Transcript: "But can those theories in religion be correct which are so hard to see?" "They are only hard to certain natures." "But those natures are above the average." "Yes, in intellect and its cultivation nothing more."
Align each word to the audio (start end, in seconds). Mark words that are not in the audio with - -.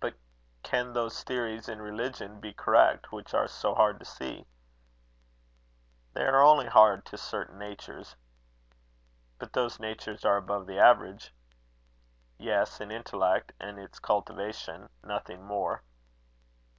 "But 0.00 0.16
can 0.62 0.92
those 0.92 1.22
theories 1.24 1.66
in 1.66 1.80
religion 1.80 2.40
be 2.40 2.52
correct 2.52 3.10
which 3.10 3.32
are 3.32 3.48
so 3.48 3.74
hard 3.74 3.98
to 3.98 4.04
see?" 4.04 4.44
"They 6.12 6.26
are 6.26 6.42
only 6.42 6.66
hard 6.66 7.06
to 7.06 7.16
certain 7.16 7.56
natures." 7.58 8.16
"But 9.38 9.54
those 9.54 9.80
natures 9.80 10.26
are 10.26 10.36
above 10.36 10.66
the 10.66 10.78
average." 10.78 11.32
"Yes, 12.36 12.82
in 12.82 12.90
intellect 12.90 13.54
and 13.58 13.78
its 13.78 13.98
cultivation 13.98 14.90
nothing 15.02 15.42
more." 15.42 15.82